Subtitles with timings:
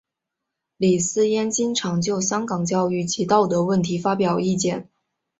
[0.77, 4.89] 李偲嫣经常就香港教育及道德问题发表意见。